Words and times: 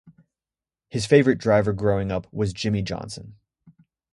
His 0.89 1.05
favorite 1.05 1.37
driver 1.37 1.73
growing 1.73 2.11
up 2.11 2.25
was 2.33 2.53
Jimmie 2.53 2.81
Johnson. 2.81 3.35